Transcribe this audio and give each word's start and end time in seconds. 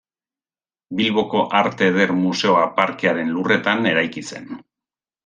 Bilboko 1.01 1.41
Arte 1.59 1.89
Eder 1.93 2.13
Museoa 2.21 2.63
parkearen 2.79 3.29
lurretan 3.37 3.91
eraiki 3.91 4.25
zen. 4.33 4.49